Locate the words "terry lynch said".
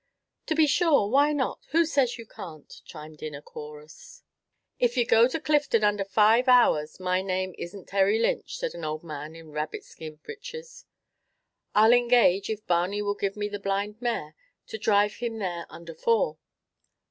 7.89-8.73